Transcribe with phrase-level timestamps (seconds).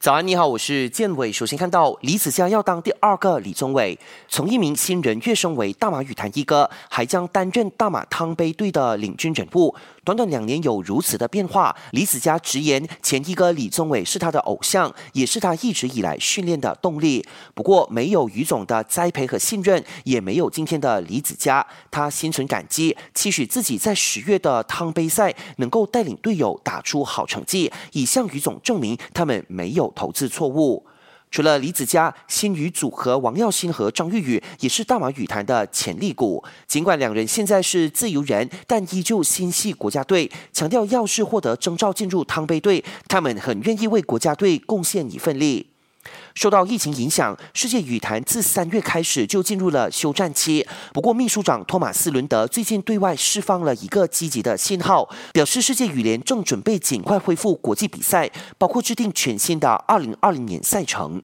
[0.00, 1.32] 早安，你好，我是建伟。
[1.32, 9.74] 首先看到李子嘉要当第二个李宗伟，从一名新人跃升为大马羽坛一哥，还将担任大马汤杯队的领军人物。
[10.04, 17.26] 短短两年有如此的变化，李子嘉直言前一哥李宗伟是他的偶像，也是他一直以来训练的动力。
[17.52, 29.87] 不过没有于总的栽培和信任，也没有今天的李子嘉，他心存感激，期许自己在十月的汤杯赛能够带领队友打出好成绩，以向于总证明他们没有。
[29.94, 30.86] 投资错误。
[31.30, 36.42] 除了李子嘉，新宇组合王耀新和张玉宇也是大马羽坛的潜力股。
[36.66, 45.66] 尽管两人现在是自由人，但依旧心系国家队，强调要是获得征召进入汤杯队，他们很愿意为国家队贡献一份力。
[46.38, 50.64] 受到疫情影响，世界羽坛自三月开始就进入了休战期。
[50.92, 61.16] 不过，秘书长托马斯·伦德最近对外释放了一个积极的信号，表示世界羽联正准备尽快恢复国际比赛，包括制定全新的2020年赛程。